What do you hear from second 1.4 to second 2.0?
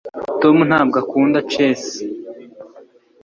chess